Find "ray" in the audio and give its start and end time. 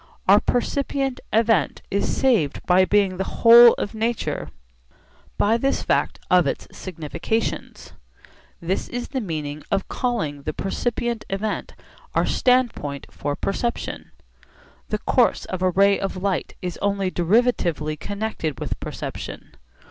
15.69-15.99